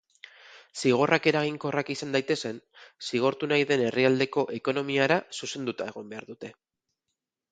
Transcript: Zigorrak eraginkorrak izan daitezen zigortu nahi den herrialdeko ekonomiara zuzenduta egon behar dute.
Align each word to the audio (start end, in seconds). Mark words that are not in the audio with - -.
Zigorrak 0.83 1.27
eraginkorrak 1.31 1.89
izan 1.95 2.15
daitezen 2.15 2.57
zigortu 3.09 3.49
nahi 3.51 3.67
den 3.73 3.83
herrialdeko 3.89 4.45
ekonomiara 4.61 5.21
zuzenduta 5.41 5.91
egon 5.93 6.09
behar 6.15 6.27
dute. 6.31 6.53